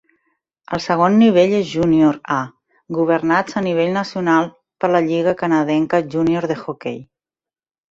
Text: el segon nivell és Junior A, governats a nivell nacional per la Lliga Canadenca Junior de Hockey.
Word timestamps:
el 0.77 0.81
segon 0.85 1.17
nivell 1.23 1.51
és 1.57 1.67
Junior 1.73 2.17
A, 2.37 2.37
governats 2.99 3.59
a 3.61 3.63
nivell 3.67 3.93
nacional 3.99 4.51
per 4.83 4.93
la 4.97 5.05
Lliga 5.11 5.37
Canadenca 5.45 6.03
Junior 6.17 6.51
de 6.55 6.61
Hockey. 6.65 7.01